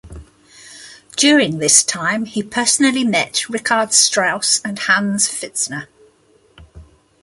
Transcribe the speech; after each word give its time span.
During 1.15 1.59
this 1.59 1.83
time 1.83 2.25
he 2.25 2.41
personally 2.41 3.03
met 3.03 3.47
Richard 3.47 3.93
Strauss 3.93 4.59
and 4.65 4.79
Hans 4.79 5.27
Pfitzner. 5.29 5.85